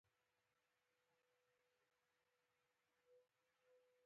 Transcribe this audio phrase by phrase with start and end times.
[3.07, 3.85] واخیستلې.